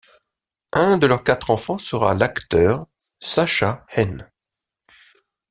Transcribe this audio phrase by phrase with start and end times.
[0.73, 2.87] Un de leurs quatre enfants sera l'acteur
[3.19, 4.31] Sascha Hehn.